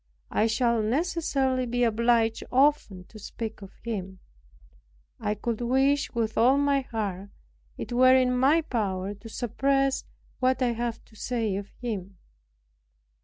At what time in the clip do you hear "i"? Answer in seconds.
0.31-0.47, 5.19-5.35, 10.63-10.71